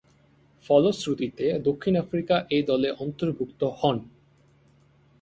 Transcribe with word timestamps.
ফলশ্রুতিতে 0.65 1.45
দক্ষিণ 1.59 1.93
আফ্রিকা 1.95 2.35
এ 2.49 2.59
দলে 2.63 2.89
অন্তর্ভুক্ত 3.03 3.61
হন। 3.79 3.97